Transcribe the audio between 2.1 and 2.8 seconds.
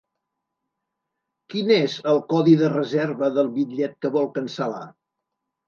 el codi de